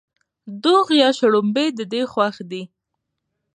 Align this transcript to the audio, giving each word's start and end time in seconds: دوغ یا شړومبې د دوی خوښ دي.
دوغ 0.63 0.85
یا 1.01 1.09
شړومبې 1.17 1.65
د 1.77 1.79
دوی 1.91 2.03
خوښ 2.13 2.35
دي. 2.51 2.63